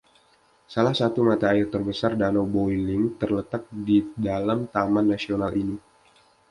Salah 0.73 0.95
satu 1.01 1.19
mata 1.29 1.45
air 1.53 1.65
terbesar, 1.73 2.11
Danau 2.21 2.41
Boiling, 2.55 3.05
terletak 3.21 3.63
di 3.85 3.97
dalam 4.27 4.59
taman 4.75 5.05
nasional 5.13 5.51
ini. 5.63 5.77